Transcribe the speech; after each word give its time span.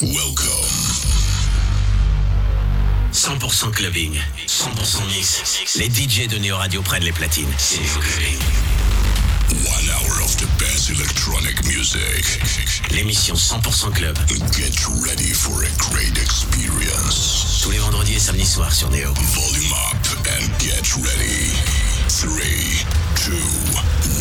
Welcome. 0.00 0.46
100% 3.10 3.72
clubbing, 3.72 4.14
100% 4.46 5.04
mix. 5.08 5.42
Les 5.74 5.88
DJ 5.90 6.28
de 6.28 6.38
Neo 6.38 6.56
Radio 6.56 6.82
prennent 6.82 7.02
les 7.02 7.10
platines. 7.10 7.48
C'est 7.58 7.78
Clubbing. 7.78 8.38
One 9.66 9.90
hour 9.90 10.22
of 10.22 10.36
the 10.36 10.46
best 10.60 10.90
electronic 10.90 11.64
music. 11.64 12.38
L'émission 12.92 13.34
100% 13.34 13.92
club. 13.92 14.16
Get 14.52 14.72
ready 15.02 15.32
for 15.34 15.64
a 15.64 15.90
great 15.90 16.16
experience. 16.16 17.58
Tous 17.64 17.72
les 17.72 17.78
vendredis 17.78 18.14
et 18.14 18.20
samedis 18.20 18.46
soirs 18.46 18.72
sur 18.72 18.90
Neo. 18.90 19.12
Volume 19.12 19.72
up 19.72 20.28
and 20.28 20.46
get 20.60 20.94
ready. 21.02 21.50
3, 22.06 22.30
2, 23.26 23.32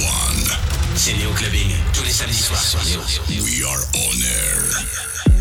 1. 0.02 0.58
C'est 0.96 1.14
Neo 1.14 1.32
Clubbing. 1.34 1.70
Tous 1.94 2.04
les 2.04 2.12
samedis 2.12 2.42
soirs 2.42 2.64
sur 2.64 2.84
Neo. 2.84 3.02
We 3.30 3.64
are 3.64 3.84
on 3.94 4.24
air. 4.24 5.37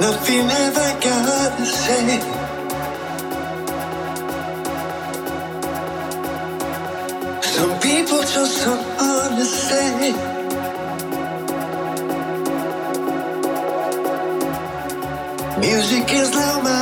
nothing 0.00 0.48
ever 0.64 0.90
got 1.00 1.58
said. 1.66 2.22
Some 7.42 7.74
people 7.80 8.20
just 8.34 8.64
don't 8.64 8.86
understand. 8.98 10.16
Music 15.60 16.12
is 16.12 16.34
loud. 16.34 16.77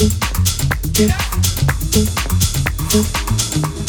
Get 0.00 1.10
up. 2.94 3.79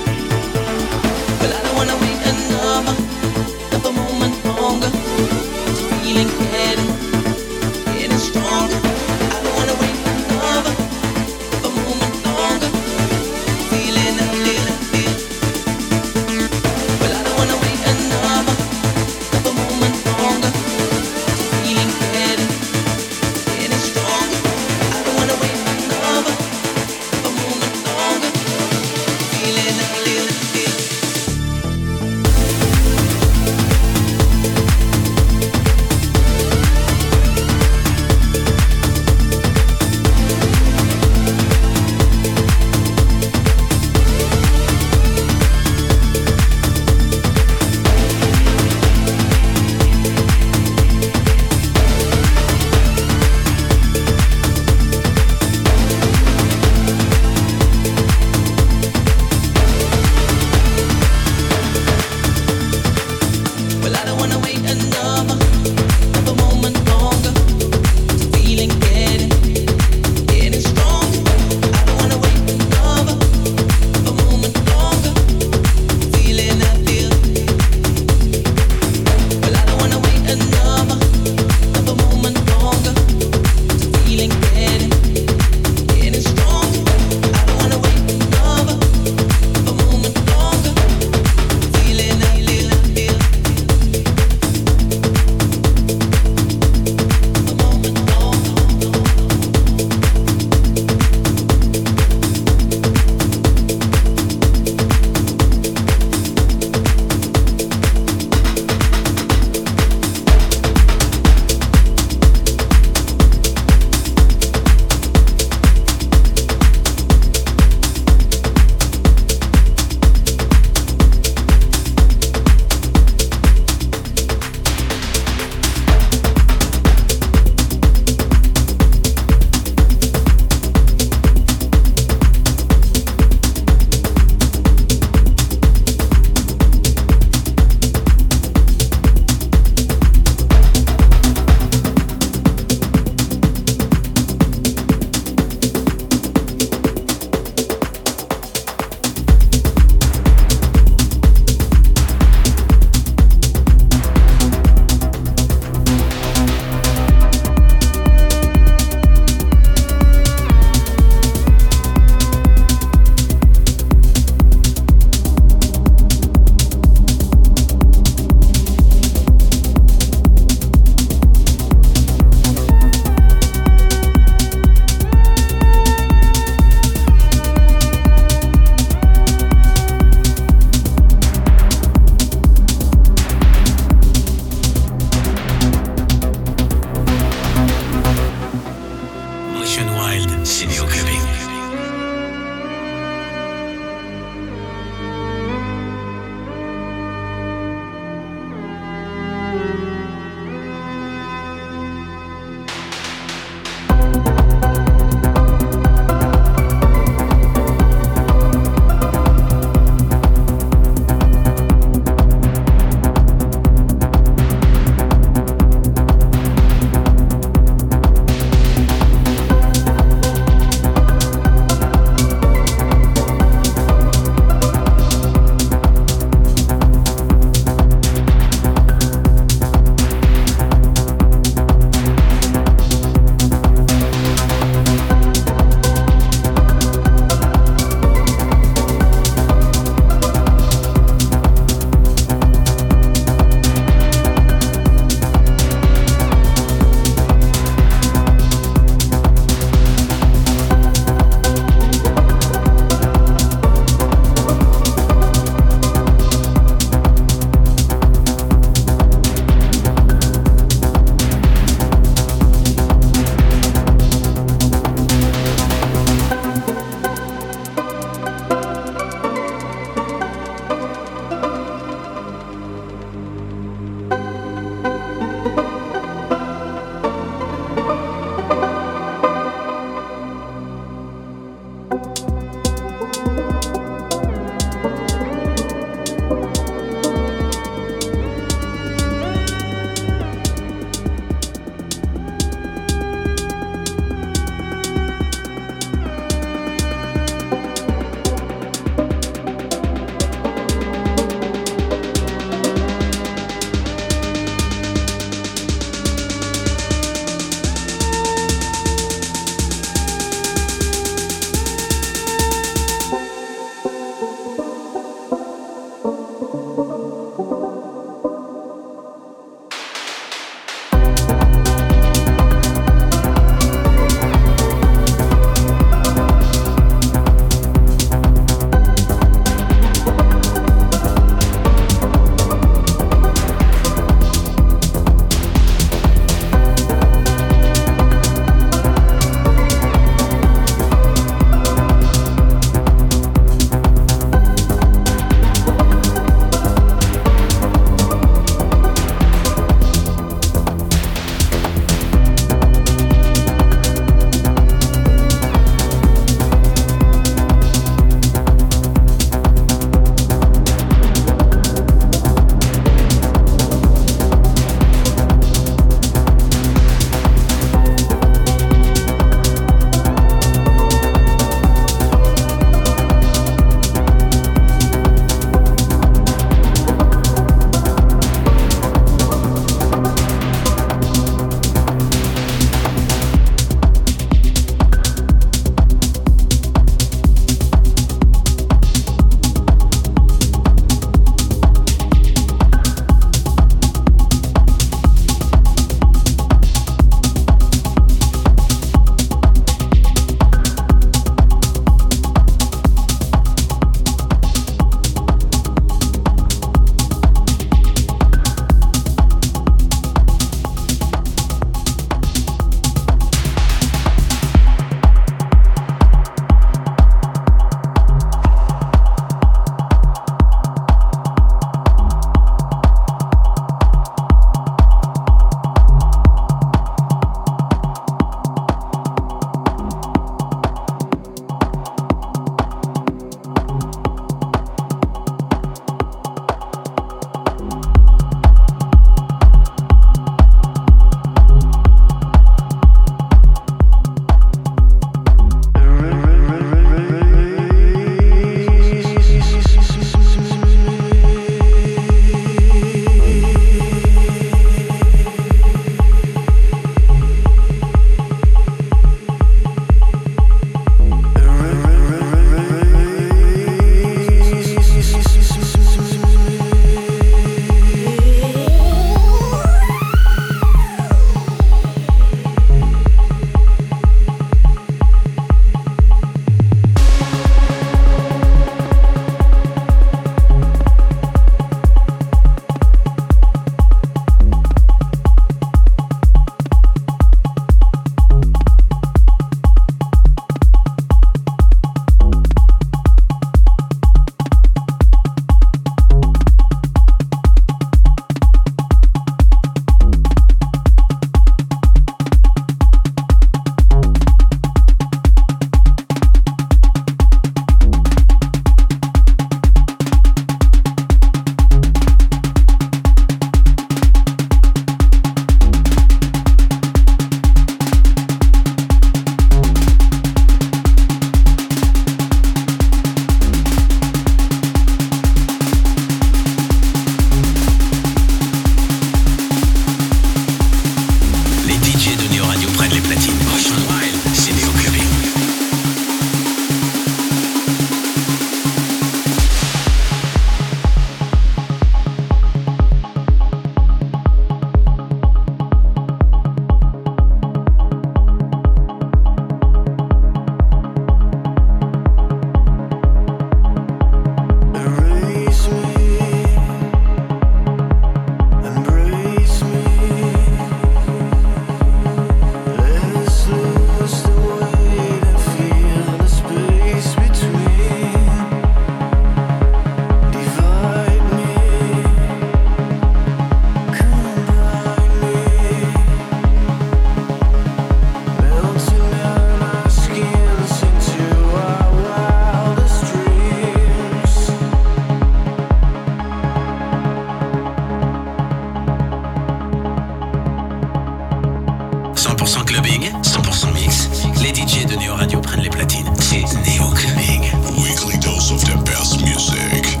100% 592.44 592.64
clubbing, 592.64 593.12
100% 593.22 593.72
mix. 593.72 594.08
Les 594.42 594.52
DJ 594.52 594.84
de 594.84 594.96
Neo 594.96 595.14
Radio 595.14 595.40
prennent 595.40 595.60
les 595.62 595.70
platines. 595.70 596.10
C'est 596.18 596.40
Neo 596.40 596.90
Clubbing. 596.90 597.42
Weekly 597.78 598.18
dose 598.18 598.50
of 598.50 598.64
the 598.64 598.76
best 598.84 599.22
music. 599.22 600.00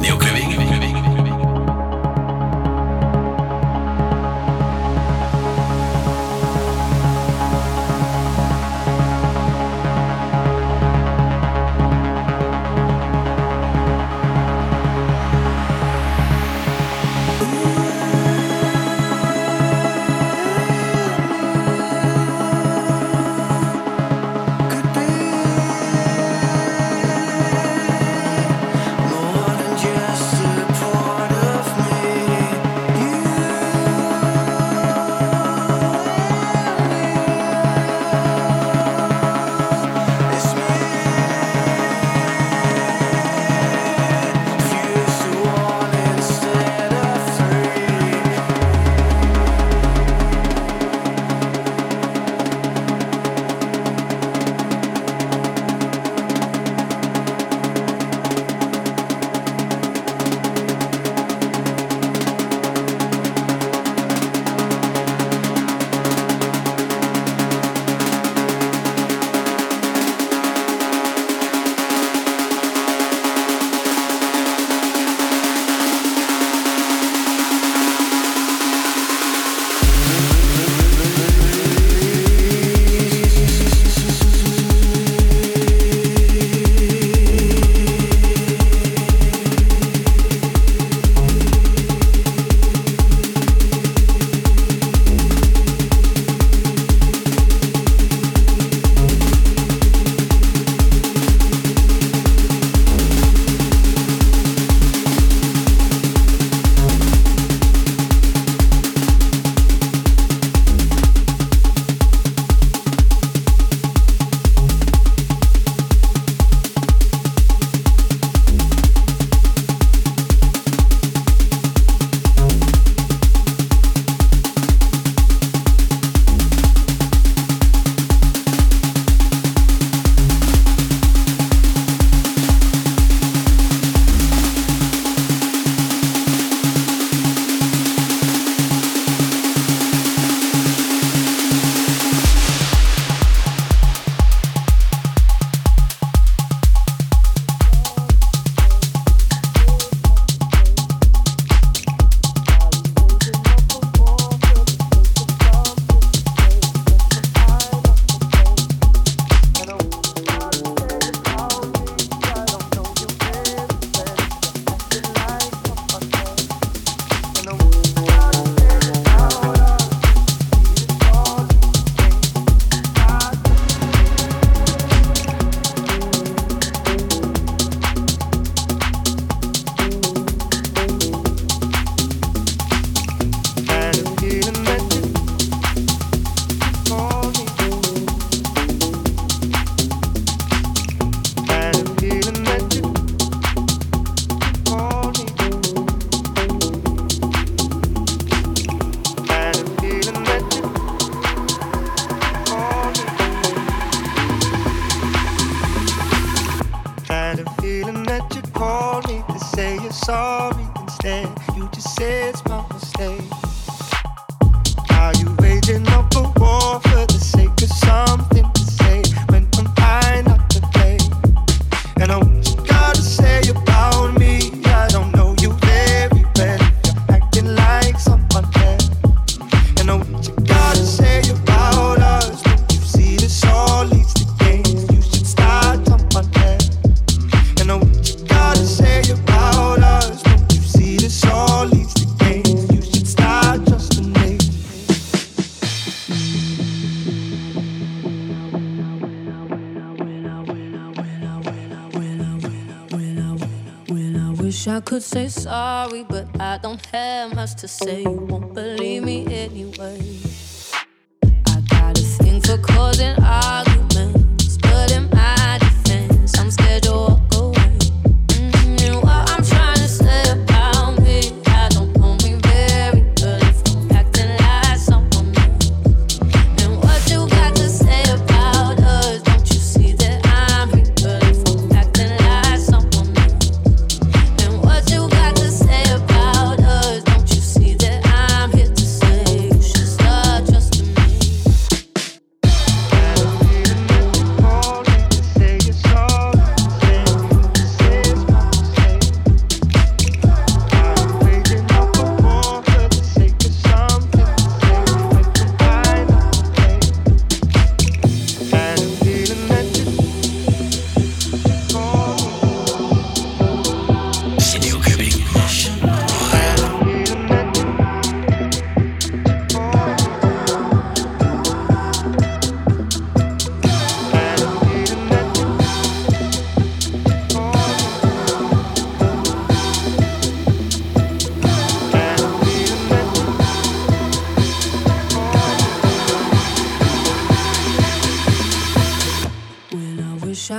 Say 255.02 255.28
sorry, 255.28 256.04
but 256.04 256.28
I 256.40 256.58
don't 256.58 256.84
have 256.86 257.34
much 257.34 257.54
to 257.56 257.68
say. 257.68 258.02
You 258.02 258.10
won't 258.10 258.51